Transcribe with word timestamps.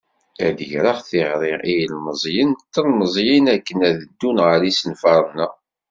Ad 0.45 0.53
d-greɣ 0.57 0.97
tiɣri 1.09 1.53
i 1.69 1.71
yilemẓiyen 1.77 2.49
d 2.53 2.59
tlemẓiyin 2.73 3.45
akken 3.55 3.79
ad 3.87 3.95
d-ddun 3.99 4.37
ɣer 4.47 4.61
yisenfaren-a. 4.63 5.47